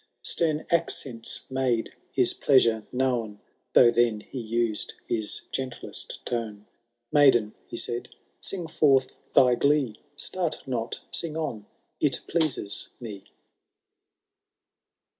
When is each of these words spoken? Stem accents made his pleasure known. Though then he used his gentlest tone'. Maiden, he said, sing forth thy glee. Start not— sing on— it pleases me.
Stem 0.23 0.65
accents 0.71 1.41
made 1.47 1.93
his 2.11 2.33
pleasure 2.33 2.87
known. 2.91 3.39
Though 3.73 3.91
then 3.91 4.21
he 4.21 4.39
used 4.39 4.95
his 5.07 5.41
gentlest 5.51 6.25
tone'. 6.25 6.65
Maiden, 7.11 7.53
he 7.67 7.77
said, 7.77 8.09
sing 8.41 8.65
forth 8.65 9.31
thy 9.35 9.53
glee. 9.53 9.97
Start 10.15 10.63
not— 10.67 11.01
sing 11.11 11.37
on— 11.37 11.67
it 11.99 12.21
pleases 12.27 12.87
me. 12.99 13.25